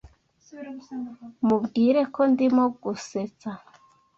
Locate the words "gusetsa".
2.83-3.49